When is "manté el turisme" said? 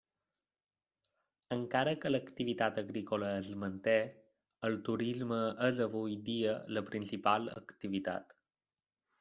3.65-5.39